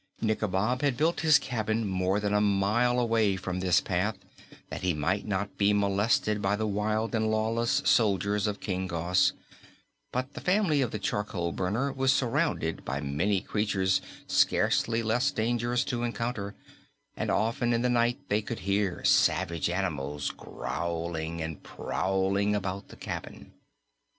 [0.19, 4.17] Nikobob had built his cabin more than a mile away from this path,
[4.71, 9.33] that he might not be molested by the wild and lawless soldiers of King Gos,
[10.11, 15.83] but the family of the charcoal burner was surrounded by many creatures scarcely less dangerous
[15.83, 16.55] to encounter,
[17.15, 22.95] and often in the night they could hear savage animals growling and prowling about the
[22.97, 23.53] cabin.